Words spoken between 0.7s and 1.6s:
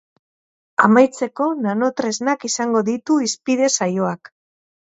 Amaitzeko,